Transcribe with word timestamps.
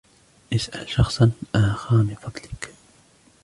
اسأل 0.53 0.89
شخصا 0.89 1.31
آخر 1.55 1.95
من 1.95 2.15
فضلك. 2.15 2.73